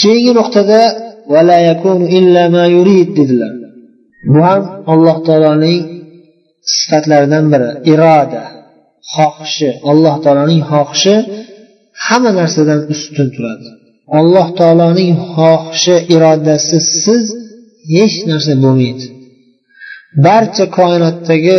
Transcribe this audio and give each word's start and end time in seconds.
keyingi 0.00 0.32
nuqtada 0.38 0.80
dedilar. 3.18 3.52
Bu 4.32 4.38
ham 4.48 4.62
alloh 4.92 5.16
taoloning 5.26 5.80
sifatlaridan 6.76 7.44
biri 7.52 7.70
iroda 7.92 8.44
xohishi. 9.14 9.70
Alloh 9.90 10.14
taoloning 10.24 10.62
xohishi 10.70 11.14
hamma 12.06 12.30
narsadan 12.40 12.80
ustun 12.94 13.28
turadi. 13.34 13.68
Alloh 14.18 14.48
taoloning 14.60 15.12
xohishi 15.34 15.96
irodasisiz 16.14 17.24
hech 17.94 18.16
narsa 18.30 18.52
bo'lmaydi. 18.64 19.06
Barcha 20.26 20.64
koinotdagi 20.78 21.58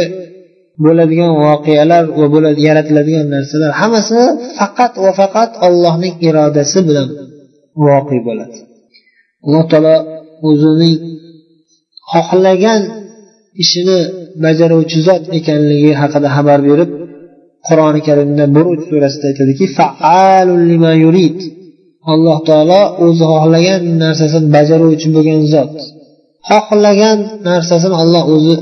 bo'ladigan 0.84 1.32
voqealar 1.46 2.04
va 2.20 2.28
bo'ladi 2.34 2.60
yaratiladigan 2.70 3.28
narsalar 3.36 3.72
hammasi 3.82 4.22
faqat 4.60 4.94
va 5.04 5.12
faqat 5.22 5.52
allohning 5.68 6.16
irodasi 6.28 6.80
bilan 6.88 7.08
voqe 7.86 8.18
bo'ladi. 8.28 8.58
Alloh 9.46 9.64
taolo 9.72 9.96
o'zining 10.50 10.96
xohlagan 12.12 12.82
ishini 13.64 14.00
bajaruvchi 14.44 15.00
zot 15.08 15.24
ekanligi 15.38 15.92
haqida 16.02 16.30
xabar 16.36 16.60
berib 16.70 16.90
qur'oni 17.68 18.02
karimda 18.08 18.46
buruj 18.56 18.80
surasida 18.90 19.26
aytadiki 19.32 19.66
alloh 22.14 22.38
taolo 22.50 22.82
o'zi 23.06 23.26
xohlagan 23.34 23.82
narsasini 24.04 24.48
bajaruvchi 24.56 25.08
bo'lgan 25.16 25.42
zot 25.54 25.76
xohlagan 26.50 27.20
narsasini 27.50 27.96
olloh 28.04 28.24
o'zi 28.36 28.56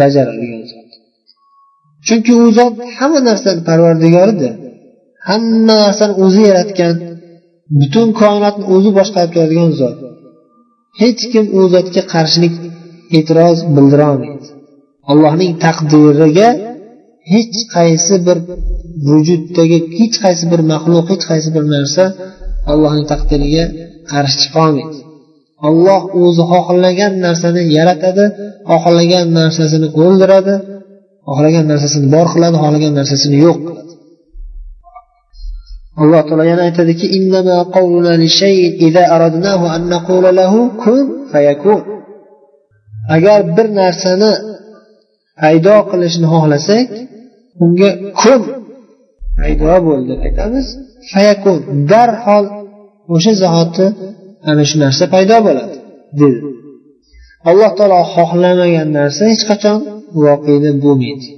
bajaradigan 0.00 0.62
zot. 0.70 0.88
Chunki 2.06 2.32
u 2.42 2.44
zot 2.58 2.74
hamma 2.98 3.20
narsani 3.30 3.60
parvardigoridir. 3.68 4.52
Hamma 5.28 5.74
narsani 5.84 6.14
o'zi 6.24 6.40
yaratgan 6.48 6.94
butun 7.78 8.08
koinotni 8.20 8.64
o'zi 8.74 8.90
boshqarib 8.98 9.30
turadigan 9.34 9.70
zot. 9.80 9.96
Hech 11.00 11.22
kim 11.32 11.44
u 11.58 11.60
zotga 11.74 12.02
qarshilik 12.14 12.54
e'tiroz 13.18 13.58
bildirolmaydi. 13.76 14.46
Allohning 15.10 15.52
taqdiriga 15.64 16.48
hech 17.32 17.58
qaysi 17.74 18.14
bir 18.26 18.38
vujuddagi 19.08 19.78
hech 19.98 20.16
qaysi 20.24 20.44
bir 20.52 20.60
maxluq 20.72 21.06
hech 21.12 21.24
qaysi 21.30 21.48
bir 21.56 21.64
narsa 21.74 22.04
allohning 22.72 23.06
taqdiriga 23.12 23.64
qarshi 24.12 24.36
chiqolmaydi 24.42 24.98
olloh 25.68 26.02
o'zi 26.22 26.42
xohlagan 26.52 27.12
narsani 27.26 27.62
yaratadi 27.78 28.24
xohlagan 28.70 29.26
narsasini 29.38 29.88
o'ldiradi 30.02 30.54
xohlagan 31.28 31.64
narsasini 31.72 32.06
bor 32.14 32.26
qiladi 32.34 32.56
xohlagan 32.64 32.92
narsasini 33.00 33.36
yo'q 33.46 33.58
qiladi. 33.66 33.89
Alloh 36.02 36.22
taolo 36.28 36.44
yana 36.52 36.62
aytadiki 36.68 37.06
agar 43.16 43.40
bir 43.56 43.66
narsani 43.80 44.32
paydo 45.40 45.76
qilishni 45.90 46.26
xohlasak 46.34 46.86
unga 47.64 47.90
kun 48.20 48.40
paydo 49.38 49.74
bo'l 49.86 50.00
deb 50.10 50.20
aytamiz. 50.28 50.66
Fayakun 51.12 51.58
darhol 51.90 52.46
o'sha 53.14 53.32
zahoti 53.42 53.86
ana 54.50 54.62
shu 54.70 54.76
narsa 54.84 55.04
paydo 55.14 55.36
bo'ladi 55.46 55.76
dedi. 56.20 56.38
Alloh 57.50 57.70
taolo 57.78 57.98
xohlamagan 58.14 58.88
narsa 58.98 59.22
hech 59.32 59.44
qachon 59.50 59.78
voqeda 60.24 60.70
bo'lmaydi. 60.84 61.28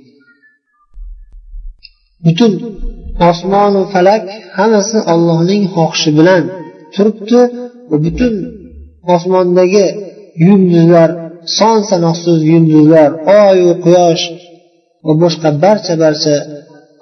Butun 2.24 2.52
osmonu 3.28 3.82
falak 3.92 4.24
hammasi 4.58 4.98
ollohning 5.12 5.62
xohishi 5.74 6.10
bilan 6.18 6.42
turibdi 6.94 7.40
va 7.90 7.96
butun 8.04 8.34
osmondagi 9.14 9.86
yulduzlar 10.46 11.10
son 11.58 11.78
sanoqsiz 11.90 12.38
yulduzlar 12.52 13.10
oyu 13.42 13.70
quyosh 13.84 14.24
va 15.06 15.12
boshqa 15.22 15.48
barcha 15.64 15.94
barcha 16.04 16.34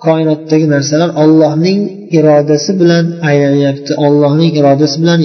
koinotdagi 0.05 0.67
narsalar 0.75 1.11
ollohning 1.23 1.81
irodasi 2.19 2.73
bilan 2.81 3.05
aylanyapti. 3.29 3.93
Ollohning 4.07 4.53
irodasi 4.61 4.97
bilan 5.03 5.21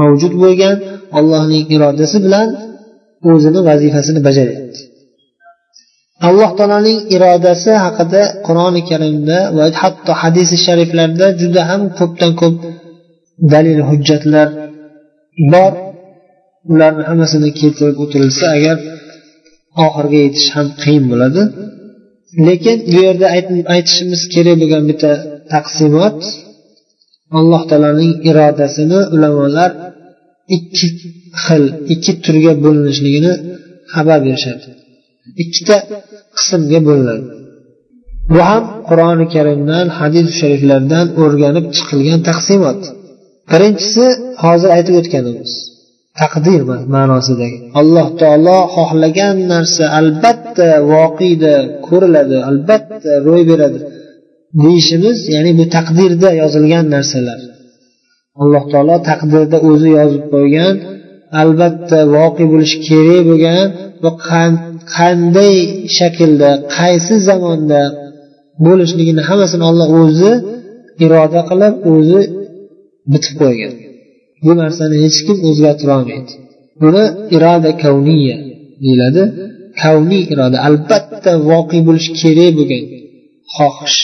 mavjud 0.00 0.34
bo'lgan 0.42 0.76
ollohning 1.18 1.64
irodasi 1.74 2.18
bilan 2.26 2.48
o'zini 3.30 3.60
vazifasini 3.68 4.20
bajaryapti. 4.26 4.80
Alloh 6.28 6.50
taoloning 6.58 6.98
irodasi 7.14 7.72
haqida 7.84 8.22
qur'oni 8.46 8.82
karimda 8.90 9.38
va 9.56 9.64
hatto 9.82 10.12
hadisi 10.22 10.56
shariflarda 10.66 11.26
juda 11.40 11.62
ham 11.70 11.82
ko'pdan 11.98 12.32
ko'p 12.40 12.56
dalil 13.52 13.80
hujjatlar 13.88 14.48
bor. 15.52 15.72
Ularni 16.72 17.02
hammasini 17.10 17.50
keltirib 17.60 17.96
o'tirilsa 18.04 18.44
agar 18.56 18.76
oxiriga 19.84 20.18
yetish 20.26 20.48
ham 20.56 20.66
qiyin 20.82 21.04
bo'ladi. 21.12 21.42
Lekin 22.46 22.78
bu 22.92 22.98
yerda 23.06 23.26
aytishimiz 23.74 24.20
kerak 24.34 24.56
bo'lgan 24.62 24.84
bitta 24.90 25.10
taqsimot 25.52 26.18
alloh 27.38 27.62
taoloning 27.70 28.12
irodasini 28.30 29.00
ulamolar 29.14 29.70
ikki 30.56 30.86
xil 31.44 31.64
ikki 31.94 32.12
turga 32.24 32.52
bo'linishligini 32.64 33.32
xabar 33.94 34.18
berishadi. 34.26 34.68
Ikkita 35.42 35.76
qismga 36.36 36.80
bo'linadi. 36.88 37.26
Bu 38.32 38.40
ham 38.48 38.64
qur'oni 38.88 39.26
karimdan 39.34 39.86
hadis 39.98 40.28
shariflardan 40.40 41.06
o'rganib 41.22 41.66
chiqilgan 41.76 42.20
taqsimot. 42.28 42.80
Birinchisi 43.50 44.06
hozir 44.44 44.70
aytib 44.76 44.94
o'tganimiz 45.00 45.52
taqdir 46.20 46.60
ma'nosidagi. 46.94 47.58
Alloh 47.80 48.08
taolo 48.22 48.58
xohlagan 48.76 49.36
narsa 49.52 49.84
albatta 50.00 50.68
voqeda 50.92 51.56
ko'riladi 51.86 52.36
albatta 52.50 53.12
ro'y 53.26 53.42
beradi 53.50 53.80
deyishimiz 54.62 55.18
ya'ni 55.34 55.52
bu 55.58 55.64
taqdirda 55.76 56.28
yozilgan 56.42 56.84
narsalar. 56.94 57.40
Alloh 58.42 58.64
taolo 58.72 58.96
taqdirda 59.10 59.58
o'zi 59.70 59.88
yozib 59.98 60.24
qo'ygan 60.34 60.74
albatta 61.42 61.98
voqe 62.16 62.44
bo'lishi 62.52 62.78
kerak 62.88 63.22
bo'lgan 63.30 63.66
va 64.02 64.10
qanday 64.96 65.56
shaklda 65.98 66.50
qaysi 66.76 67.14
zamonda 67.28 67.82
bo'lishligini 68.66 69.22
hammasini 69.28 69.64
olloh 69.70 69.88
o'zi 70.02 70.32
iroda 71.04 71.40
qilib 71.50 71.74
o'zi 71.92 72.20
bitib 73.12 73.34
qo'ygan. 73.42 73.72
Bu 74.44 74.52
narsani 74.62 74.96
hech 75.04 75.18
kim 75.26 75.38
o'zgartirolmaydi 75.48 76.32
buni 76.82 77.04
iroda 77.36 77.70
kavniya 77.82 78.36
deyiladi. 78.82 79.22
Kavniy 79.82 80.22
iroda 80.32 80.58
albatta 80.68 81.32
voqe 81.50 81.78
bo'lishi 81.88 82.10
kerak 82.20 82.50
bo'lgan 82.58 82.84
xohish. 83.56 83.98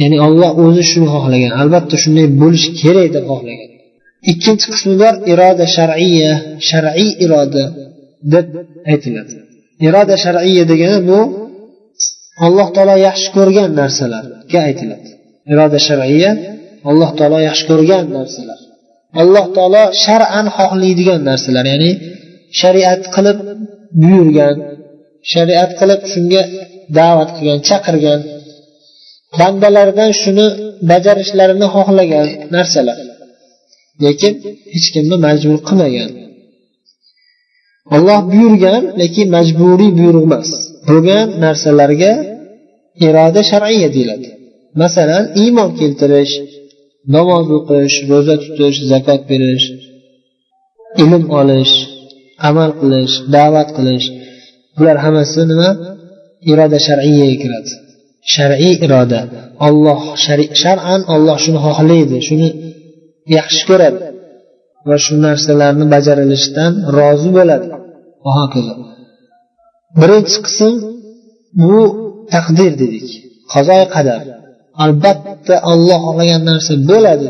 Ya'ni 0.00 0.18
olloh 0.26 0.50
o'zi 0.64 0.82
shuni 0.90 1.08
xohlagan 1.14 1.52
albatta 1.62 1.96
shunday 2.02 2.26
bo'lishi 2.42 2.70
kerak 2.82 3.08
deb 3.16 3.24
xohlagan. 3.30 3.70
Ikkinchi 4.30 4.66
qismi 4.72 4.94
bor 5.02 5.14
iroda 5.32 5.64
shar'iya 5.76 6.32
shar'iy 6.68 7.10
iroda. 7.24 7.64
Deb 8.34 8.46
aytiladi. 8.92 9.34
Iroda 9.86 10.16
shar'iya 10.24 10.64
degani 10.72 10.98
bu 11.10 11.20
alloh 12.46 12.68
taolo 12.76 12.96
yaxshi 13.08 13.28
ko'rgan 13.36 13.70
narsalarga 13.80 14.58
aytiladi. 14.68 15.08
Iroda 15.52 15.78
shar'iya 15.88 16.30
alloh 16.90 17.10
taolo 17.18 17.38
yaxshi 17.48 17.64
ko'rgan 17.70 18.04
narsalar. 18.16 18.58
Alloh 19.22 19.46
taolo 19.56 19.82
shar'an 20.04 20.46
xohlaydigan 20.56 21.20
narsalar 21.30 21.64
ya'ni 21.72 21.90
shariat 22.60 23.02
qilib 23.14 23.38
buyurgan 24.00 24.56
shariat 25.32 25.70
qilib 25.80 26.00
shunga 26.12 26.42
da'vat 26.98 27.30
qilgan 27.36 27.60
chaqirgan 27.68 28.20
bandalaridan 29.38 30.10
shuni 30.22 30.46
bajarishlarini 30.90 31.66
xohlagan 31.74 32.28
narsalar. 32.54 32.98
Lekin 34.04 34.34
hech 34.74 34.88
kimni 34.94 35.16
majbur 35.26 35.58
qilmagan. 35.68 36.10
Olloh 37.94 38.20
buyurgan 38.32 38.82
lekin 39.00 39.26
majburiy 39.36 39.90
buyruq 39.98 40.24
emas. 40.28 40.48
Bo'lgan 40.88 41.26
narsalarga 41.44 42.12
iroda 43.06 43.40
shar'iya 43.50 43.88
deyiladi. 43.96 44.28
Masalan 44.82 45.24
iymon 45.42 45.70
keltirish 45.80 46.34
namoz 47.14 47.46
o'qish 47.58 47.96
ro'za 48.10 48.36
tutish 48.42 48.78
zakot 48.90 49.22
berish 49.30 49.66
ilm 51.02 51.24
olish 51.40 51.74
amal 52.48 52.70
qilish 52.80 53.14
da'vat 53.34 53.68
qilish 53.76 54.06
bular 54.76 54.96
hammasi 55.04 55.42
nima? 55.50 55.70
Iroda 56.50 56.78
shar'iyaga 56.86 57.36
kiradi. 57.42 57.72
Shar'iy 58.34 58.74
iroda. 58.86 59.20
Olloh 59.66 60.00
shar'an 60.62 61.00
olloh 61.14 61.36
shuni 61.44 61.58
xohlaydi 61.66 62.16
shuni 62.28 62.48
yaxshi 63.36 63.62
ko'radi. 63.70 63.98
Va 64.88 64.96
shu 65.04 65.14
narsalarni 65.26 65.84
bajarilishidan 65.94 66.72
rozi 66.96 67.30
bo'ladi. 67.36 67.68
Va 68.24 68.30
hokazo 68.38 68.74
birinchi 70.00 70.38
qism 70.46 70.72
bu 71.62 71.80
taqdir 72.32 72.72
dedik. 72.82 73.08
Qazoi 73.52 73.84
qadar. 73.94 74.20
Albatta 74.84 75.54
olloh 75.72 75.98
xohlagan 76.06 76.42
narsa 76.50 76.72
bo'ladi 76.90 77.28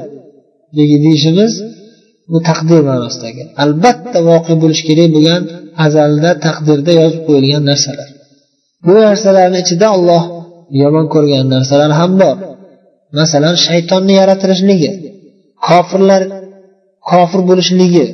deyishimiz 0.77 1.53
bu 2.31 2.39
taqdir 2.49 2.81
ma'nosidagi. 2.91 3.43
Albatta 3.65 4.19
voqe 4.31 4.55
bo'lishi 4.63 4.85
kerak 4.89 5.09
bo'lgan 5.17 5.43
azalda 5.87 6.31
taqdirda 6.47 6.93
yozib 7.01 7.23
qo'yilgan 7.29 7.63
narsalar. 7.71 8.09
Bu 8.87 8.93
narsalarni 9.07 9.59
ichida 9.65 9.87
olloh 9.97 10.25
yomon 10.83 11.07
ko'rgan 11.15 11.47
narsalar 11.55 11.91
ham 12.01 12.13
bor. 12.23 12.37
Masalan 13.19 13.55
shaytonni 13.67 14.13
yaratilishligi 14.21 14.91
kofirlar 15.69 16.23
kofir 17.11 17.41
bo'lishligi 17.51 18.05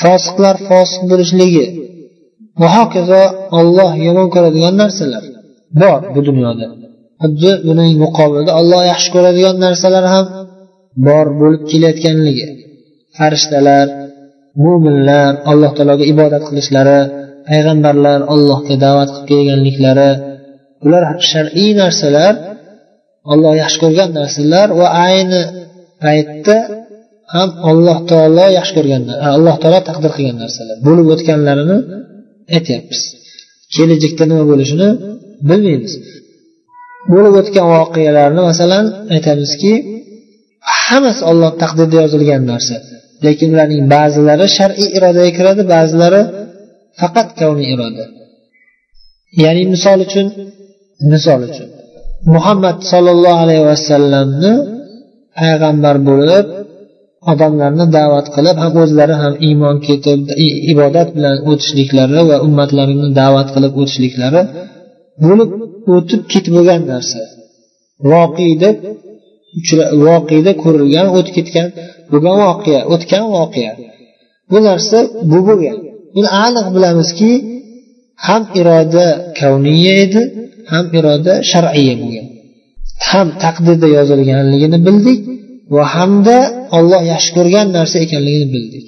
fosiqlar 0.00 0.56
fosiq 0.68 1.02
bo'lishligi 1.10 1.66
va 2.60 2.68
hokazo 2.76 3.22
olloh 3.58 3.90
yomon 4.06 4.28
ko'radigan 4.34 4.74
narsalar 4.82 5.24
bor 5.82 6.00
bu 6.14 6.20
dunyoda. 6.28 6.66
Xuddi 7.22 7.52
buning 7.68 7.92
muqobilida 8.04 8.52
olloh 8.60 8.82
yaxshi 8.92 9.08
ko'radigan 9.16 9.56
narsalar 9.64 10.04
ham 10.14 10.26
bor 11.06 11.26
bo'lib 11.40 11.62
kelayotganligi. 11.70 12.46
Farishtalar 13.16 13.86
mo'minlar 14.64 15.32
alloh 15.50 15.70
taologa 15.76 16.04
ibodat 16.12 16.42
qilishlari 16.48 17.00
payg'ambarlar 17.48 18.20
allohga 18.34 18.74
da'vat 18.84 19.10
qilib 19.14 19.26
kelganliklari 19.30 20.10
bular 20.82 21.04
shar'iy 21.30 21.70
narsalar 21.82 22.34
olloh 23.32 23.54
yaxshi 23.62 23.78
ko'rgan 23.82 24.10
narsalar 24.18 24.68
va 24.80 24.86
ayni 25.08 25.42
paytda 26.04 26.56
ham 27.34 27.50
alloh 27.70 27.98
taolo 28.10 28.46
yaxshi 28.58 28.72
ko'rgan 28.78 29.02
alloh 29.36 29.56
taolo 29.62 29.80
taqdir 29.88 30.10
qilgan 30.16 30.36
narsalar. 30.42 30.76
Bo'lib 30.86 31.06
o'tganlarini 31.14 31.78
aytyapmiz. 32.56 33.00
Kelajakda 33.74 34.24
nima 34.30 34.44
bo'lishini 34.50 34.88
bilmaymiz. 35.48 35.92
Bo'lib 37.12 37.34
o'tgan 37.40 37.66
voqealarni 37.76 38.42
masalan 38.50 38.84
aytamizki 39.14 39.72
hammasi 40.84 41.22
olloh 41.30 41.52
taqdirida 41.62 41.96
yozilgan 42.02 42.42
narsa. 42.52 42.76
Lekin 43.24 43.48
ularning 43.54 43.82
ba'zilari 43.94 44.46
shar'iy 44.58 44.88
irodaga 44.96 45.30
kiradi 45.38 45.62
ba'zilari 45.74 46.22
faqat 47.00 47.28
kavniy 47.40 47.68
iroda. 47.74 48.04
Ya'ni 49.42 49.62
misol 49.74 49.98
uchun 50.06 50.26
misol 51.12 51.40
uchun. 51.48 51.68
Muhammad 52.34 52.78
sollallohu 52.92 53.40
alayhi 53.44 53.64
vasallamni 53.70 54.52
payg'ambar 55.38 55.96
bo'lib 56.10 56.46
odamlarni 57.32 57.86
da'vat 57.98 58.26
qilib 58.36 58.56
ham 58.64 58.72
o'zlari 58.82 59.14
ham 59.22 59.34
iymon 59.48 59.76
ketib 59.86 60.20
ibodat 60.72 61.08
bilan 61.16 61.36
o'tishliklari 61.50 62.20
va 62.30 62.36
ummatlarini 62.46 63.08
da'vat 63.20 63.48
qilib 63.54 63.72
o'tishliklari 63.80 64.42
bo'lib 65.24 65.50
o'tib 65.96 66.22
ketib 66.32 66.52
bo'lgan 66.56 66.82
narsa 66.92 67.20
voqeda 68.12 68.70
voqeda 70.06 70.52
ko'rilgan 70.62 71.06
o'tib 71.16 71.34
ketgan 71.38 71.68
bo'lgan 72.10 72.36
voqea 72.44 72.80
o'tgan 72.94 73.24
voqea. 73.36 73.72
Bu 74.50 74.58
narsa 74.68 74.98
bu 75.30 75.38
bo'lgan. 75.48 75.78
Buni 76.14 76.28
aniq 76.44 76.66
bilamizki 76.76 77.32
ham 78.26 78.42
iroda 78.60 79.06
kavniya 79.38 79.92
edi 80.04 80.22
ham 80.72 80.84
iroda 80.98 81.32
shar'iya 81.50 81.94
bo'lgan. 82.02 82.26
Ham 83.08 83.28
taqdirda 83.42 83.88
yozilganligini 83.96 84.78
bildik. 84.86 85.20
Va 85.74 85.84
hamda 85.94 86.38
olloh 86.78 87.02
yaxshi 87.12 87.30
ko'rgan 87.36 87.66
narsa 87.76 87.96
ekanligini 88.06 88.48
bildik. 88.54 88.86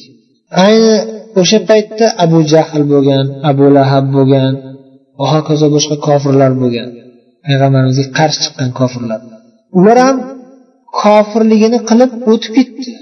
Ayni 0.66 0.94
o'sha 1.40 1.58
paytda 1.70 2.06
abu 2.24 2.38
jahl 2.52 2.82
bo'lgan 2.92 3.24
abu 3.50 3.64
lahab 3.76 4.06
bo'lgan 4.16 4.52
va 5.18 5.26
hokazo 5.34 5.66
boshqa 5.76 5.96
kofirlar 6.06 6.52
bo'lgan. 6.62 6.88
Payg'ambarimizga 7.46 8.06
qarshi 8.18 8.38
chiqqan 8.44 8.70
kofirlar. 8.80 9.20
Ular 9.78 9.98
ham 10.04 10.16
kofirligini 11.02 11.78
qilib 11.88 12.10
o'tib 12.32 12.52
ketdi. 12.58 12.92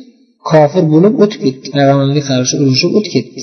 Kofir 0.50 0.84
bo'lib 0.92 1.14
o'tib 1.24 1.40
ketdi. 1.46 1.66
Payg'ambarimizga 1.76 2.22
qarshi 2.30 2.54
urushib 2.62 2.90
o'tib 2.98 3.12
ketdi. 3.16 3.42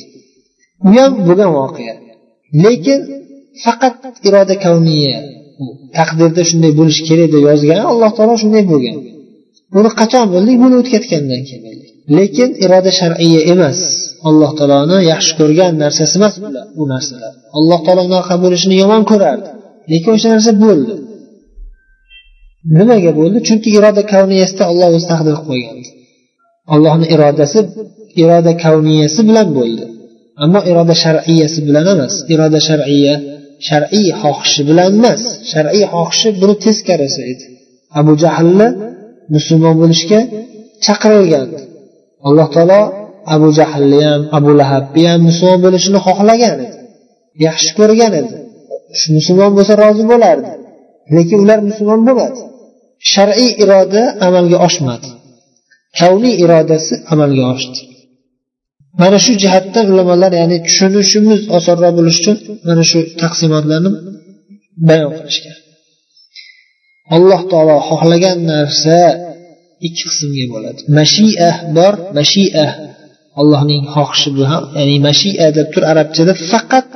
U 0.87 0.89
ham 0.97 1.11
bo'lgan 1.27 1.51
voqea. 1.59 1.95
Lekin 2.63 2.99
faqat 3.63 3.95
iroda 4.27 4.55
kavniya 4.65 5.17
taqdirda 5.97 6.41
shunday 6.49 6.71
bo'lishi 6.79 7.01
kerak 7.09 7.29
deb 7.33 7.43
yozgan 7.49 7.81
alloh 7.91 8.11
taolo 8.17 8.35
shunday 8.43 8.63
bo'lgan. 8.71 8.97
Buni 9.75 9.89
qachon 9.99 10.25
bildik 10.33 10.57
buni 10.63 10.75
o'tkazgandan 10.81 11.41
keyin. 11.49 11.77
Lekin 12.17 12.49
iroda 12.65 12.91
shar'iya 12.99 13.41
emas. 13.53 13.79
Alloh 14.29 14.51
taoloni 14.59 14.97
yaxshi 15.11 15.33
ko'rgan 15.39 15.73
narsasi 15.83 16.15
emas 16.19 16.35
bular 16.43 16.65
bu 16.77 16.83
narsalar. 16.93 17.33
Alloh 17.57 17.79
taolo 17.85 18.01
unaqa 18.09 18.35
bo'lishini 18.43 18.75
yomon 18.83 19.03
ko'rardi. 19.11 19.49
Lekin 19.91 20.11
o'sha 20.15 20.27
narsa 20.35 20.51
bo'ldi. 20.65 20.93
Nimaga 22.77 23.11
bo'ldi? 23.19 23.37
Chunki 23.47 23.69
iroda 23.77 24.03
kavniyasida 24.13 24.63
olloh 24.71 24.87
o'zi 24.95 25.07
taqdir 25.11 25.35
qilib 25.35 25.47
qo'ygan. 25.49 25.77
Allohni 26.73 27.05
irodasi 27.15 27.59
iroda 28.23 28.51
kavniyasi 28.63 29.21
bilan 29.29 29.47
bo'ldi. 29.57 29.83
Ammo 30.43 30.59
iroda 30.71 30.95
shar'iyasi 31.03 31.59
bilan 31.67 31.85
emas. 31.93 32.13
Iroda 32.33 32.59
shar'iya 32.69 33.15
shar'iy 33.67 34.09
xohishi 34.21 34.61
bilan 34.69 34.89
emas. 34.99 35.21
Shar'iy 35.51 35.83
xohishi 35.93 36.29
buni 36.41 36.55
teskarisi 36.65 37.21
edi. 37.31 37.45
Abu 37.99 38.11
jahlni 38.23 38.67
musulmon 39.35 39.75
bo'lishga 39.81 40.19
chaqirilgan. 40.85 41.47
Alloh 42.27 42.47
taolo 42.55 42.81
abu 43.35 43.47
jahlni 43.59 43.99
ham 44.09 44.21
abu 44.37 44.51
lahabni 44.59 45.03
ham 45.11 45.21
musulmon 45.29 45.59
bo'lishini 45.65 45.99
xohlagan 46.07 46.57
edi. 46.65 46.77
Yaxshi 47.45 47.71
ko'rgan 47.79 48.13
edi. 48.21 48.35
Shu 48.99 49.07
musulmon 49.17 49.51
bo'lsa 49.57 49.73
rozi 49.83 50.03
bo'lardi. 50.11 50.51
Lekin 51.15 51.37
ular 51.43 51.59
musulmon 51.69 52.01
bo'lmadi. 52.07 52.41
Shar'iy 53.11 53.51
iroda 53.63 54.03
amalga 54.27 54.57
oshmadi. 54.67 55.09
Kavniy 55.99 56.35
irodasi 56.43 56.93
amalga 57.13 57.43
oshdi. 57.53 57.79
Mana 59.01 59.17
shu 59.25 59.33
jihatda 59.43 59.79
ulamolar 59.91 60.31
ya'ni 60.41 60.57
tushunishimiz 60.65 61.41
osonroq 61.57 61.93
bo'lishi 61.97 62.19
uchun 62.23 62.37
mana 62.67 62.83
shu 62.91 62.99
taqsimotlarni 63.21 63.89
bayon 64.87 65.11
qilishgan. 65.17 65.55
Alloh 67.15 67.41
taolo 67.51 67.77
xohlagan 67.89 68.37
narsa 68.53 68.99
ikki 69.87 70.03
qismga 70.09 70.45
bo'ladi. 70.53 70.79
Mashia 70.99 71.49
bor 71.77 71.93
mashia 72.19 72.65
allohning 73.41 73.83
xohishi 73.93 74.29
bu 74.37 74.43
ham 74.51 74.63
ya'ni 74.77 74.97
mashia 75.07 75.47
deb 75.57 75.67
tur 75.73 75.83
arabchada 75.91 76.33
faqat 76.51 76.87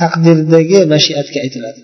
taqdirdagi 0.00 0.80
mashiatga 0.94 1.38
aytiladi. 1.44 1.80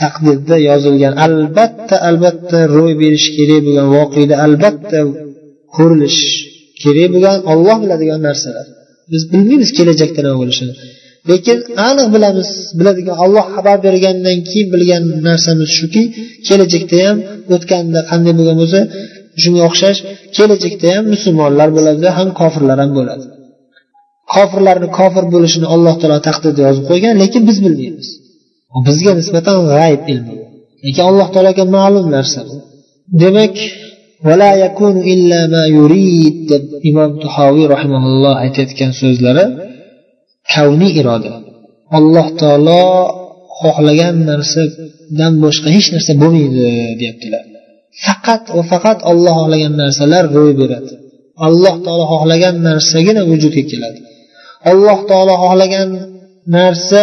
Taqdirda 0.00 0.56
yozilgan 0.68 1.14
albatta 1.26 1.96
albatta 2.08 2.58
ro'y 2.76 2.92
berishi 3.02 3.30
kerak 3.36 3.60
bo'lgan 3.66 3.88
voqeda 3.96 4.34
albatta 4.46 4.98
ko'rilish 5.76 6.20
kerak 6.82 7.08
bo'lgan 7.14 7.36
olloh 7.52 7.76
biladigan 7.82 8.20
narsalar. 8.28 8.66
Biz 9.12 9.22
bilmaymiz 9.32 9.70
kelajakda 9.78 10.20
nima 10.24 10.36
bo'lishini. 10.42 10.74
Lekin 11.30 11.58
aniq 11.88 12.08
bilamiz 12.14 12.50
biladigan 12.78 13.16
olloh 13.24 13.46
xabar 13.54 13.76
bergandan 13.86 14.38
keyin 14.48 14.68
bilgan 14.74 15.04
narsamiz 15.28 15.70
shuki 15.78 16.02
kelajakda 16.46 16.98
ham 17.06 17.18
o'tganda 17.54 18.00
qanday 18.10 18.32
bo'lgan 18.38 18.56
bo'lsa 18.62 18.80
shunga 19.42 19.60
o'xshash 19.68 19.98
kelajakda 20.36 20.88
ham 20.94 21.04
musulmonlar 21.14 21.68
bo'ladi 21.76 22.06
ham 22.18 22.28
kofirlar 22.40 22.78
ham 22.82 22.92
bo'ladi. 22.98 23.26
Kofirlarni 24.34 24.88
kofir 24.98 25.24
bo'lishini 25.34 25.66
alloh 25.74 25.94
taolo 26.00 26.18
taqdirda 26.28 26.60
yozib 26.66 26.84
qo'ygan 26.90 27.14
lekin 27.22 27.42
biz 27.48 27.56
bilmaymiz. 27.64 28.08
Bizga 28.86 29.12
nisbatan 29.20 29.56
g'ayb 29.72 30.02
ilmi 30.12 30.34
lekin 30.84 31.04
alloh 31.10 31.28
taologa 31.34 31.64
ma'lum 31.76 32.06
narsa 32.16 32.40
bu. 32.48 32.56
Demak 33.22 33.54
deb 36.50 36.64
imom 36.90 37.10
tuhoviy 37.22 37.66
الله 38.10 38.34
aytayotgan 38.44 38.92
so'zlari 39.00 39.44
kavniy 40.52 40.92
iroda. 41.00 41.32
Alloh 41.98 42.26
taolo 42.40 42.82
xohlagan 43.60 44.16
narsadan 44.30 45.32
boshqa 45.44 45.68
hech 45.76 45.88
narsa 45.94 46.12
bo'lmaydi 46.22 46.64
deyaptilar. 47.00 47.42
Faqat 48.04 48.42
va 48.56 48.62
faqat 48.72 48.98
olloh 49.10 49.34
xohlagan 49.40 49.72
narsalar 49.82 50.24
ro'y 50.36 50.52
beradi. 50.60 50.92
Alloh 51.46 51.74
taolo 51.84 52.04
xohlagan 52.12 52.54
narsagina 52.68 53.22
vujudga 53.30 53.62
keladi. 53.70 54.00
Alloh 54.70 54.98
taolo 55.10 55.34
xohlagan 55.44 55.88
narsa 56.56 57.02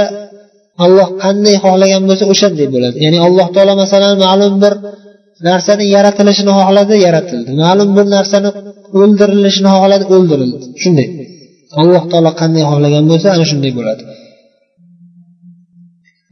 alloh 0.86 1.10
qanday 1.24 1.56
xohlagan 1.64 2.02
bo'lsa 2.10 2.26
o'shanday 2.34 2.68
bo'ladi. 2.76 2.98
Ya'ni 3.06 3.20
alloh 3.28 3.48
taolo 3.56 3.74
masalan 3.84 4.14
ma'lum 4.26 4.54
bir 4.64 4.74
narsani 5.50 5.86
yaratilishini 5.96 6.52
xohladi 6.60 6.96
yaratildi. 7.06 7.50
Ma'lum 7.64 7.90
bir 7.98 8.06
narsani 8.16 8.50
o'ldirilishini 9.00 9.70
xohladi 9.76 10.06
o'ldirildi. 10.16 10.66
Shunday. 10.84 11.08
Alloh 11.82 12.04
taolo 12.12 12.32
qanday 12.42 12.64
xohlagan 12.72 13.04
bo'lsa 13.12 13.28
ana 13.36 13.46
shunday 13.52 13.72
bo'ladi. 13.80 14.04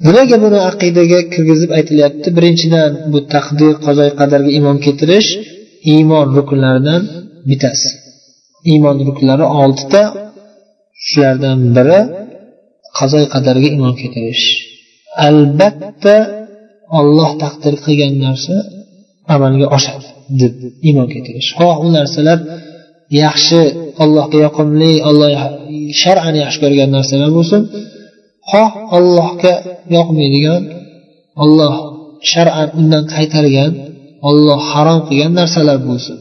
Nimaga 0.06 0.38
buni 0.44 0.60
aqidaga 0.72 1.20
kirgizib 1.34 1.70
aytilyapti? 1.78 2.28
Birinchidan 2.38 2.92
bu 3.12 3.20
taqdir 3.34 3.74
qazoy 3.86 4.10
qadarga 4.20 4.50
iymon 4.58 4.78
keltirish 4.86 5.30
iymon 5.94 6.28
rukunlaridan 6.38 7.02
bittasi. 7.50 7.90
Iymon 8.72 8.96
rukunlari 9.08 9.46
oltita 9.62 10.02
shulardan 11.08 11.60
biri 11.76 12.00
qazoy 12.98 13.26
qadarga 13.34 13.68
iymon 13.74 13.94
keltirish. 14.02 14.46
Albatta 15.28 16.18
olloh 17.00 17.32
taqdir 17.44 17.74
qilgan 17.86 18.14
narsa 18.26 18.56
amalga 19.34 19.68
oshadi 19.78 20.08
deb 20.42 20.54
iymon 20.88 21.08
keltirish. 21.14 21.50
Xoh 21.60 21.76
u 21.86 21.88
narsalar 21.98 22.40
yaxshi 23.24 23.62
allohga 24.04 24.38
yoqimli 24.46 24.94
olloh 25.10 25.42
shar'an 26.02 26.36
yaxshi 26.44 26.60
ko'rgan 26.64 26.90
narsalar 26.98 27.30
bo'lsin. 27.38 27.62
Xoh 28.52 28.72
allohga 28.98 29.54
yoqmaydigan 29.96 30.62
olloh 31.44 31.76
shar'an 32.32 32.68
undan 32.80 33.04
qaytargan 33.14 33.72
olloh 34.30 34.60
harom 34.72 35.00
qilgan 35.08 35.34
narsalar 35.40 35.78
bo'lsin. 35.90 36.18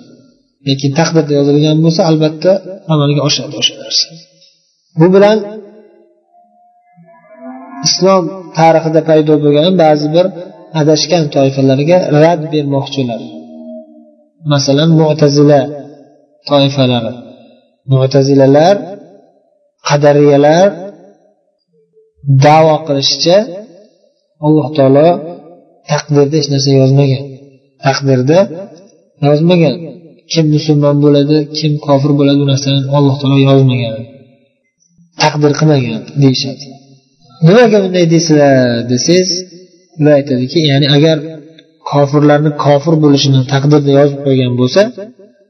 Lekin 0.68 0.90
taqdirda 0.98 1.32
yozilgan 1.38 1.76
bo'lsa 1.84 2.00
albatta 2.10 2.52
amalga 2.94 3.20
oshadi 3.28 3.54
o'sha 3.60 3.74
narsa. 3.82 4.06
Bu 5.00 5.06
bilan 5.14 5.38
islom 7.86 8.24
tarixida 8.58 9.00
paydo 9.10 9.34
bo'lgan 9.44 9.72
ba'zi 9.84 10.06
bir 10.16 10.26
adashgan 10.80 11.24
toifalarga 11.34 11.98
rad 12.22 12.42
bermoqchilar. 12.52 13.20
Masalan 14.52 14.90
mo'tazila 15.00 15.60
toifalari. 16.50 17.12
Mutazilalar 17.90 18.74
qadariyalar 19.88 20.68
davo 22.46 22.74
qilishicha 22.86 23.38
alloh 24.46 24.66
taolo 24.76 25.08
taqdirda 25.90 26.34
hech 26.38 26.48
narsa 26.54 26.70
yozmagan. 26.80 27.24
Taqdirda 27.84 28.38
yozmagan. 29.26 29.76
Kim 30.32 30.46
musulmon 30.56 30.96
bo'ladi 31.04 31.36
kim 31.58 31.72
kofir 31.86 32.12
bo'ladi 32.18 32.38
bu 32.42 32.46
narsani 32.52 32.80
alloh 32.96 33.14
taolo 33.20 33.38
yozmagan. 33.48 33.94
Taqdir 35.22 35.52
qilmagan 35.58 36.00
deyishadi. 36.22 36.66
Nimaga 37.46 37.78
bunday 37.84 38.04
deysizlar 38.12 38.54
desangiz 38.92 39.30
ular 39.98 40.12
aytadiki 40.20 40.58
ya'ni 40.70 40.86
agar 40.96 41.16
kofirlarni 41.90 42.50
kofir 42.64 42.94
bo'lishini 43.04 43.40
taqdirda 43.52 43.90
yozib 43.98 44.18
qo'ygan 44.26 44.52
bo'lsa 44.60 44.82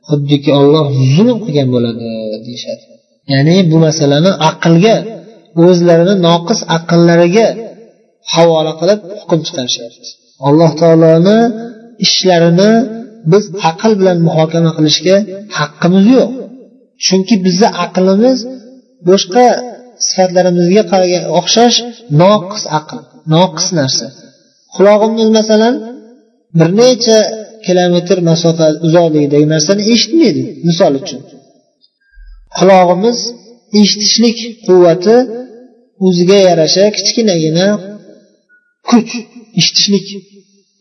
xuddiki 0.09 0.51
olloh 0.61 0.87
zulm 1.15 1.39
qilgan 1.45 1.69
bo'ladi 1.75 2.09
deyishadi. 2.47 2.85
Ya'ni 3.33 3.57
bu 3.71 3.77
masalani 3.87 4.31
aqlga 4.51 4.97
o'zlarini 5.65 6.15
noqis 6.27 6.61
aqllariga 6.77 7.47
havola 8.35 8.73
qilib 8.81 9.01
hukm 9.21 9.41
chiqarishyapti. 9.47 10.09
Alloh 10.49 10.71
taoloni 10.81 11.39
ishlarini 12.07 12.73
biz 13.33 13.45
aql 13.71 13.93
bilan 14.01 14.19
muhokama 14.27 14.71
qilishga 14.79 15.17
haqqimiz 15.59 16.05
yo'q. 16.17 16.31
Chunki 17.07 17.35
bizni 17.47 17.69
aqlimiz 17.85 18.39
boshqa 19.09 19.47
sifatlarimizga 20.07 20.83
o'xshash 21.39 21.77
noqis 22.23 22.65
aql 22.79 22.99
noqis 23.35 23.67
narsa. 23.79 24.07
Qulog'imiz 24.75 25.29
masalan 25.39 25.75
bir 26.59 26.69
necha 26.81 27.19
kilometr 27.67 28.17
masofa 28.31 28.67
uzoqlikdagi 28.87 29.47
narsani 29.55 29.83
eshitmaydi 29.95 30.43
misol 30.69 30.93
uchun. 31.01 31.21
Qulog'imiz 32.57 33.19
eshitishlik 33.81 34.39
quvvati 34.67 35.17
o'ziga 36.07 36.39
yarasha 36.49 36.85
kichkinagina 36.97 37.67
kuch 38.91 39.13
eshitishlik 39.61 40.07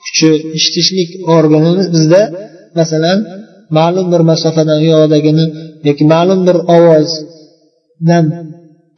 kuchi 0.04 0.30
eshitishlik 0.58 1.10
organimiz 1.38 1.86
bizda 1.96 2.22
masalan 2.80 3.20
ma'lum 3.78 4.08
bir 4.14 4.22
masofadan 4.32 4.78
uyoqdagini 4.86 5.46
yoki 5.88 6.04
ma'lum 6.14 6.40
bir 6.48 6.58
ovozdan 6.76 8.26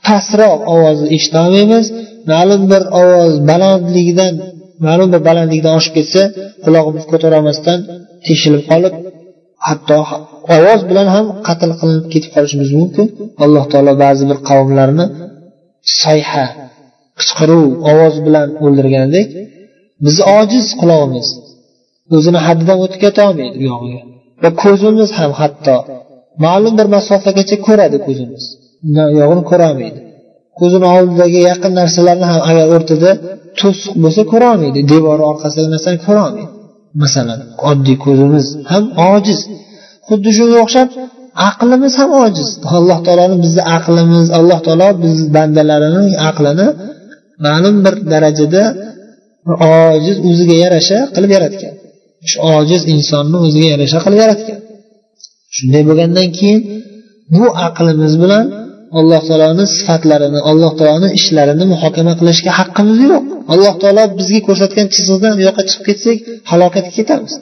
pastroq 0.07 0.59
ovozni 0.73 1.07
eshitolmaymiz 1.15 1.85
ma'lum 2.31 2.61
bir 2.71 2.83
ovoz 3.01 3.33
balandligidan 3.49 4.33
ma'lum 4.85 5.09
bir 5.13 5.21
balandlikdan 5.27 5.73
oshib 5.79 5.93
ketsa 5.97 6.21
qulog'imiz 6.65 7.03
ko'tarolmasdan 7.11 7.79
teshilib 8.25 8.63
qolib 8.71 8.93
hatto 9.67 9.99
ovoz 10.55 10.81
bilan 10.89 11.07
ham 11.15 11.25
qatl 11.47 11.71
qilinib 11.79 12.07
ketib 12.13 12.31
qolishimiz 12.35 12.69
mumkin. 12.79 13.07
Alloh 13.43 13.63
taolo 13.71 13.93
ba'zi 14.03 14.23
bir 14.29 14.37
qavmlarni 14.49 15.05
sayha 16.01 16.45
qichqiruv 17.19 17.65
ovoz 17.91 18.15
bilan 18.25 18.47
o'ldirgandek 18.65 19.27
bizni 20.05 20.23
ojiz 20.39 20.65
qulog'imiz 20.81 21.27
o'zini 22.15 22.39
haddidan 22.47 22.77
o'tib 22.83 22.99
ketolmaydi 23.05 23.57
bu 23.63 23.69
va 24.43 24.49
ko'zimiz 24.63 25.09
ham 25.19 25.31
hatto 25.41 25.77
ma'lum 26.45 26.73
bir 26.79 26.87
masofagacha 26.95 27.57
ko'radi 27.67 27.97
ko'zimiz. 28.07 28.43
Yog'ini 29.19 29.43
ko'rolmaydi 29.51 29.99
ko'zini 30.59 30.87
oldidagi 30.95 31.39
yaqin 31.49 31.71
narsalarni 31.79 32.25
ham 32.31 32.41
agar 32.49 32.65
o'rtada 32.75 33.11
to'siq 33.59 33.93
bo'lsa 34.03 34.21
ko'rolmaydi. 34.31 34.79
Devor 34.91 35.19
orqasidagi 35.31 35.69
narsani 35.75 35.97
ko'rolmaydi. 36.07 36.51
Masalan 37.03 37.39
oddiy 37.69 37.97
ko'zimiz 38.05 38.45
ham 38.71 38.83
ojiz. 39.13 39.39
Xuddi 40.07 40.29
shunga 40.37 40.57
o'xshab 40.65 40.89
aqlimiz 41.49 41.93
ham 42.01 42.11
ojiz. 42.25 42.49
Alloh 42.77 42.99
taoloni 43.05 43.37
bizni 43.43 43.63
aqlimiz 43.77 44.25
alloh 44.37 44.59
taolo 44.65 44.89
biz 45.03 45.15
bandalarini 45.35 46.03
aqlini 46.29 46.67
ma'lum 47.45 47.75
bir 47.85 47.95
darajada 48.11 48.63
ojiz 49.93 50.17
o'ziga 50.29 50.55
yarasha 50.63 50.99
qilib 51.15 51.31
yaratgan. 51.37 51.73
Shu 52.29 52.37
ojiz 52.55 52.81
insonni 52.93 53.37
o'ziga 53.45 53.67
yarasha 53.73 53.97
qilib 54.05 54.19
yaratgan. 54.25 54.59
Shunday 55.55 55.83
bo'lgandan 55.89 56.27
keyin 56.37 56.61
bu 57.35 57.45
aqlimiz 57.67 58.13
bilan 58.23 58.45
alloh 58.99 59.21
taoloni 59.29 59.65
sifatlarini 59.75 60.39
alloh 60.51 60.71
taoloni 60.79 61.09
ishlarini 61.19 61.65
muhokama 61.73 62.13
qilishga 62.19 62.51
haqqimiz 62.59 62.97
yo'q. 63.11 63.23
Alloh 63.53 63.73
taolo 63.81 64.03
bizga 64.19 64.39
ko'rsatgan 64.47 64.87
chizig'idan 64.95 65.33
u 65.39 65.41
yoqqa 65.47 65.63
chiqib 65.69 65.83
ketsak 65.89 66.17
halokatga 66.51 66.91
ketamiz 66.97 67.33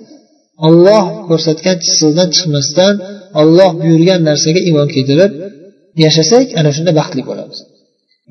olloh 0.67 1.03
ko'rsatgan 1.27 1.77
chizig'idan 1.85 2.29
chiqmasdan 2.35 2.93
olloh 3.41 3.71
buyurgan 3.81 4.19
narsaga 4.29 4.61
iymon 4.67 4.87
keltirib 4.95 5.31
yashasak 6.03 6.45
ana 6.59 6.69
shunda 6.75 6.91
baxtli 6.99 7.21
bo'lamiz. 7.29 7.57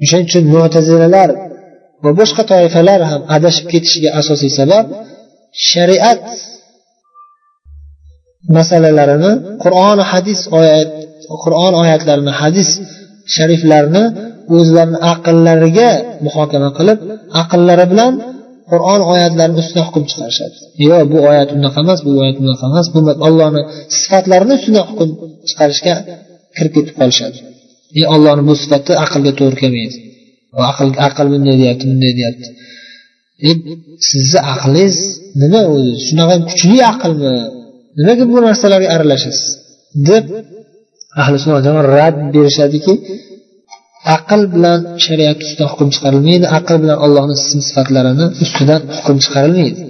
O'shaning 0.03 0.27
uchun 0.31 0.45
mo'tazilalar 0.55 1.31
va 2.05 2.11
boshqa 2.21 2.43
toifalar 2.53 3.01
ham 3.11 3.23
adashib 3.37 3.67
ketishiga 3.73 4.11
asosiy 4.21 4.51
sabab 4.61 4.87
shariat 5.71 6.25
masalalarini 8.57 9.33
qur'oni 9.65 10.05
hadis 10.13 10.41
oyat 10.59 10.91
qur'on 11.45 11.73
oyatlarini 11.83 12.33
hadis 12.41 12.71
shariflarni 13.35 14.05
o'zlarini 14.57 14.99
aqllariga 15.13 15.91
muhokama 16.27 16.69
qilib 16.79 16.99
aqllari 17.43 17.87
bilan 17.93 18.13
qur'on 18.71 19.01
oyatlarini 19.13 19.59
ustidan 19.63 19.85
hukm 19.89 20.05
chiqarishadi. 20.11 20.57
Yo 20.87 20.97
bu 21.13 21.19
oyat 21.31 21.49
unaqa 21.57 21.79
emas 21.85 22.01
bu 22.07 22.11
oyat 22.23 22.37
bunaqa 22.43 22.65
emas. 22.71 22.87
Bu 22.95 22.99
ollohni 23.29 23.63
sifatlarini 23.99 24.55
ustidan 24.59 24.85
hukm 24.91 25.11
chiqarishga 25.49 25.95
kirib 26.57 26.73
ketib 26.77 26.95
qolishadi. 27.01 27.39
E 28.01 28.03
ollohni 28.15 28.43
bu 28.49 28.55
sifati 28.63 28.93
aqlga 29.05 29.33
to'g'ri 29.39 29.57
kelmaydi. 29.63 29.99
Aql 30.71 30.89
aql 31.09 31.27
bunday 31.33 31.57
deyapti 31.63 31.85
bunday 31.91 32.13
deyapti. 32.19 32.49
E 33.49 33.51
sizni 34.09 34.41
aqlingiz 34.53 34.97
nima 35.43 35.61
o'zi? 35.75 35.93
Shunaqa 36.07 36.35
kuchli 36.49 36.79
aqlmi? 36.93 37.35
Nimaga 37.99 38.25
bu 38.33 38.37
narsalarga 38.47 38.89
aralashasiz? 38.95 39.49
deb 40.09 40.25
ahli 41.21 41.37
sunna 41.43 41.83
rad 41.97 42.17
berishadiki 42.35 42.95
aql 44.17 44.41
bilan 44.55 44.81
shariat 45.05 45.39
ustidan 45.45 45.69
hukm 45.73 45.89
chiqarilmaydi 45.95 46.47
aql 46.59 46.77
bilan 46.83 46.99
allohni 47.05 47.35
ism 47.41 47.61
sifatlarini 47.69 48.27
ustidan 48.45 48.81
hukm 48.97 49.17
chiqarilmaydi. 49.25 49.81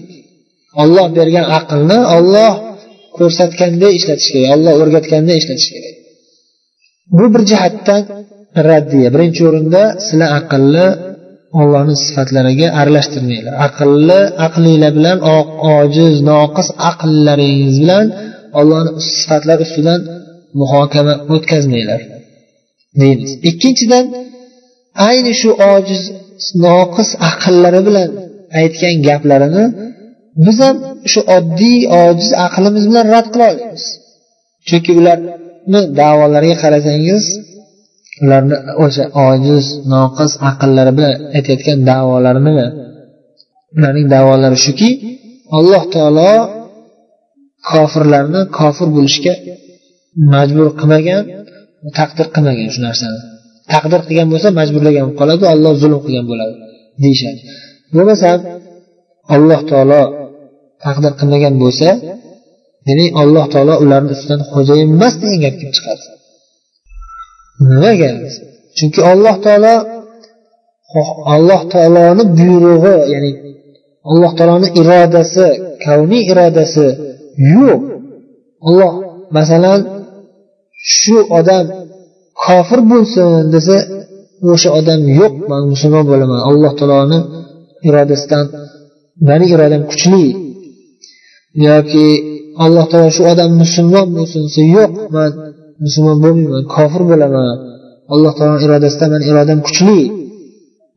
Olloh 0.82 1.06
bergan 1.18 1.46
aqlni 1.58 1.98
olloh 2.16 2.52
ko'rsatganday 3.16 3.92
ishlatish 3.98 4.30
kerak 4.34 4.50
olloh 4.56 4.72
o'rgatganday 4.82 5.36
ishlatish 5.42 5.68
kerak. 5.74 5.94
Bu 7.16 7.24
bir 7.34 7.42
jihatdan 7.50 8.02
raddiya. 8.68 9.08
Birinchi 9.14 9.42
o'rinda 9.48 9.82
sizlar 10.06 10.30
aqlni 10.40 10.86
ollohni 11.60 11.94
sifatlariga 12.04 12.68
aralashtirmanglar. 12.80 13.54
Aqlli 13.68 14.20
aqlinglar 14.46 14.92
bilan 14.98 15.18
ojiz 15.78 16.14
noqis 16.30 16.68
aqllaringiz 16.90 17.76
bilan 17.82 18.06
ollohni 18.60 18.90
sifatlari 19.20 19.62
ustidan 19.68 20.00
muhokama 20.60 21.14
o'tkazmanglar 21.34 22.00
deymiz. 23.00 23.30
Ikkinchidan 23.50 24.04
ayni 25.08 25.32
shu 25.40 25.50
ojiz 25.72 26.02
noqis 26.64 27.10
aqllari 27.30 27.80
bilan 27.88 28.10
aytgan 28.60 28.96
gaplarini 29.08 29.64
biz 30.44 30.56
ham 30.64 30.76
shu 31.12 31.20
oddiy 31.36 31.80
ojiz 32.04 32.30
aqlimiz 32.46 32.84
bilan 32.90 33.06
rad 33.14 33.26
qila 33.32 33.46
olamiz. 33.52 33.84
Chunki 34.68 34.90
ularni 35.00 35.80
davolariga 36.00 36.56
qarasangiz 36.64 37.24
ularni 38.24 38.56
o'sha 38.84 39.04
ojiz 39.28 39.64
noqis 39.92 40.32
aqllari 40.50 40.92
bilan 40.98 41.14
aytayotgan 41.36 41.78
davolari 41.90 42.40
nima 42.48 42.66
ularning 43.76 44.06
davolari 44.14 44.58
shuki 44.66 44.90
alloh 45.58 45.82
taolo 45.94 46.32
kofirlarni 47.70 48.40
kofir 48.58 48.88
bo'lishga 48.96 49.34
majbur 50.32 50.68
qilmagan 50.80 51.22
taqdir 51.98 52.26
qilmagan 52.34 52.68
shu 52.74 52.80
narsani. 52.88 53.20
Taqdir 53.72 54.00
qilgan 54.08 54.28
bo'lsa 54.32 54.48
majburlagan 54.60 55.02
bo'lib 55.06 55.18
qoladi 55.20 55.44
olloh 55.54 55.72
zulm 55.82 56.00
qilgan 56.04 56.26
bo'ladi 56.30 56.54
deyishadi. 57.02 57.40
Bo'lmasa 57.94 58.28
alloh 59.34 59.60
taolo 59.70 60.02
taqdir 60.84 61.12
qilmagan 61.20 61.54
bo'lsa 61.62 61.88
demak 62.86 63.12
alloh 63.22 63.44
taolo 63.54 63.74
ularni 63.84 64.10
ustidan 64.16 64.40
xo'jayin 64.52 64.88
emas 64.96 65.14
degan 65.22 65.38
gap 65.44 65.54
kelib 65.60 65.74
chiqadi. 65.76 66.04
Nimaga? 67.70 68.10
Chunki 68.76 69.00
alloh 69.12 69.36
taolo 69.46 69.74
alloh 71.34 71.60
taoloni 71.72 72.24
buyrug'i 72.38 72.96
ya'ni 73.12 73.30
alloh 74.10 74.32
taoloni 74.38 74.68
irodasi 74.80 75.46
kavniy 75.84 76.22
irodasi 76.32 76.86
yo'q. 77.54 77.80
Olloh 78.68 78.92
masalan 79.36 79.80
shu 80.98 81.16
odam 81.38 81.66
kofir 82.44 82.80
bo'lsin 82.92 83.42
desa 83.54 83.76
o'sha 84.50 84.70
odam 84.78 85.00
yo'q 85.20 85.34
man 85.50 85.62
musulmon 85.72 86.04
bo'laman 86.10 86.40
alloh 86.50 86.72
taoloni 86.78 87.18
irodasidan 87.88 88.46
mani 89.28 89.46
irodam 89.54 89.82
kuchli. 89.90 90.24
Yoki 91.68 92.06
alloh 92.64 92.84
taolo 92.90 93.08
shu 93.16 93.22
odam 93.32 93.50
musulmon 93.62 94.06
bo'lsin 94.16 94.40
desa 94.46 94.62
yo'q 94.76 94.92
man 95.16 95.30
musulmon 95.84 96.16
bo'lmayman 96.24 96.64
kofir 96.74 97.02
bo'laman. 97.10 97.56
Alloh 98.14 98.32
taoloni 98.36 98.60
irodasidan 98.66 99.08
mani 99.14 99.24
irodam 99.32 99.58
kuchli. 99.66 100.00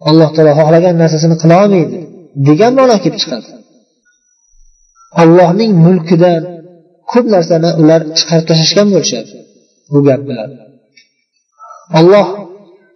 Alloh 0.10 0.30
taolo 0.36 0.52
xohlagan 0.60 0.96
narsasini 1.02 1.36
qila 1.42 1.56
olmaydi 1.64 1.98
degan 2.48 2.72
ma'no 2.80 2.96
kelib 3.04 3.20
chiqadi. 3.24 3.50
Allohning 5.22 5.72
mulkidan 5.86 6.42
ko'p 7.12 7.26
narsani 7.36 7.70
ular 7.82 8.02
chiqarib 8.18 8.46
tashlashgan 8.50 8.88
bo'lishadi. 8.96 9.32
Bu 9.92 10.00
gap 10.08 10.22
bilan 10.30 10.50
olloh 12.00 12.28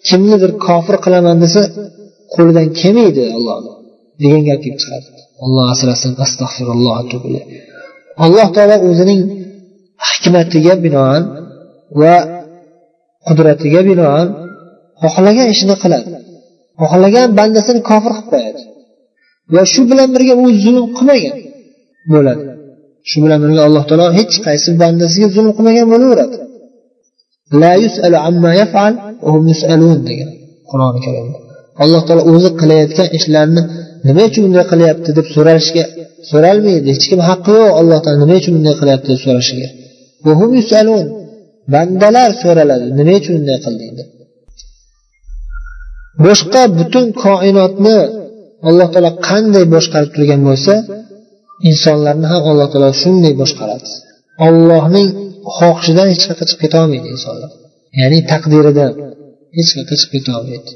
kimnidir 0.07 0.51
kofir 0.65 0.95
qilaman 1.05 1.37
desa 1.43 1.61
qo'lidan 2.33 2.67
kelmaydi 2.79 3.23
allohni 3.37 3.71
degan 4.21 4.41
gap 4.47 4.59
kelib 4.63 4.77
chiqadi. 4.81 5.07
Alloh 5.45 5.65
asrasin 5.73 6.11
astag'firulloh 6.25 6.95
alloh 8.25 8.47
taolo 8.55 8.75
o'zining 8.89 9.21
hikmatiga 10.09 10.73
binoan 10.85 11.23
va 12.01 12.15
qudratiga 13.27 13.81
binoan 13.89 14.27
xohlagan 15.01 15.47
ishini 15.53 15.75
qiladi. 15.83 16.11
Xohlagan 16.81 17.27
bandasini 17.39 17.81
kofir 17.89 18.11
qilib 18.15 18.27
qo'yadi. 18.31 18.61
Va 19.53 19.61
shu 19.71 19.81
bilan 19.91 20.09
birga 20.15 20.33
u 20.43 20.45
zulm 20.63 20.85
qilmagan 20.97 21.37
bo'ladi. 22.13 22.43
Shu 23.09 23.17
bilan 23.23 23.39
birga 23.43 23.61
alloh 23.67 23.83
taolo 23.89 24.07
hech 24.19 24.35
qaysi 24.47 24.69
bandasiga 24.81 25.27
zulm 25.35 25.51
qilmagan 25.57 25.87
bo'laveradi. 25.93 26.28
Degan 30.09 30.29
qur'oni 30.69 30.99
karimda 31.05 31.37
alloh 31.83 32.01
taolo 32.07 32.23
o'zi 32.33 32.49
qilayotgan 32.61 33.07
ishlarini 33.17 33.61
nima 34.07 34.21
uchun 34.29 34.41
bunday 34.45 34.65
qilyapti 34.71 35.09
deb 35.17 35.27
so'rashga 35.35 35.83
so'ralmaydi 36.31 36.87
hech 36.93 37.05
kim 37.11 37.21
haqqi 37.29 37.51
yo'q 37.61 37.73
alloh 37.81 37.99
taolo 38.03 38.17
nima 38.23 38.35
uchun 38.41 38.53
bunday 38.57 38.75
qilyapti 38.81 39.07
deb 39.13 39.21
so'rashiga 39.25 39.67
bandalar 41.73 42.29
so'raladi 42.43 42.87
nima 42.99 43.13
uchun 43.19 43.33
bunday 43.37 43.57
qilding 43.65 43.91
deb 43.99 44.07
boshqa 46.25 46.61
butun 46.77 47.05
koinotni 47.23 47.97
alloh 48.69 48.87
taolo 48.93 49.11
qanday 49.27 49.65
boshqarib 49.75 50.11
turgan 50.15 50.41
bo'lsa 50.49 50.73
insonlarni 51.69 52.27
ham 52.31 52.43
alloh 52.51 52.67
taolo 52.73 52.89
shunday 53.01 53.33
boshqaradi 53.41 53.89
ollohning 54.47 55.09
xohishidan 55.57 56.07
hech 56.11 56.21
qayerga 56.23 56.45
chiqib 56.49 56.59
ketolmaydi 56.63 57.07
insonlar. 57.15 57.51
Ya'ni 57.99 58.19
taqdiridan 58.31 58.91
hech 59.57 59.69
qayerga 59.75 59.95
chiqib 60.01 60.11
ketolmaydi 60.15 60.71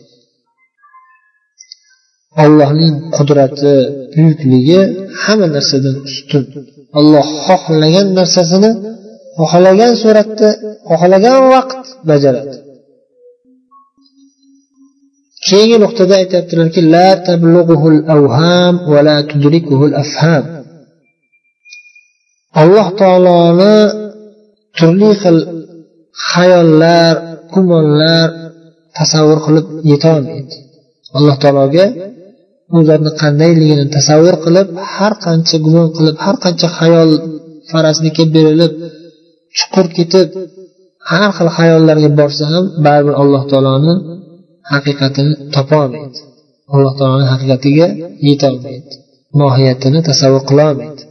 allohning 2.42 2.96
qudrati 3.18 3.74
buyukligi 4.14 4.80
hamma 5.24 5.48
narsadan 5.56 5.96
ustun. 6.10 6.44
Olloh 7.00 7.28
xohlagan 7.46 8.08
narsasini 8.20 8.72
xohlagan 9.52 9.94
suratda 10.04 10.50
xohlagan 10.90 11.38
vaqt 11.54 11.84
bajaradi. 12.10 12.56
Keyingi 15.48 15.78
nuqtada 15.86 16.14
aytyaptilarki 16.22 16.82
la 16.94 17.10
avham 18.16 18.74
va 18.92 19.00
la 19.08 19.18
afham. 20.04 20.44
Alloh 22.62 22.88
taoloni 23.02 23.76
turli 24.78 25.10
xil 25.22 25.38
xayollar 26.32 27.14
gumonlar 27.54 28.30
tasavvur 28.98 29.40
qilib 29.46 29.66
yetolmaydi. 29.92 30.56
Alloh 31.18 31.36
taologa 31.44 31.86
u 32.76 32.78
zotni 32.88 33.12
qandayligini 33.22 33.86
tasavvur 33.96 34.36
qilib 34.46 34.68
har 34.96 35.14
qancha 35.26 35.56
gumon 35.66 35.88
qilib 35.98 36.16
har 36.26 36.36
qancha 36.44 36.68
xayol 36.78 37.12
farazlikka 37.72 38.24
berilib 38.36 38.74
chuqur 39.58 39.86
ketib 39.98 40.28
har 41.12 41.30
xil 41.38 41.50
xayollarga 41.58 42.10
borsa 42.20 42.44
ham 42.52 42.66
baribir 42.86 43.16
alloh 43.22 43.44
taoloni 43.52 43.94
haqiqatini 44.72 45.34
topolmaydi. 45.56 46.20
Alloh 46.74 46.94
taoloni 47.00 47.26
haqiqatiga 47.34 47.88
yetolmaydi. 48.28 48.94
Mohiyatini 49.40 50.00
tasavvur 50.10 50.44
qilolmaydi. 50.50 51.02